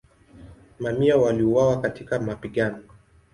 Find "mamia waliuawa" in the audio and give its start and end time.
0.79-1.81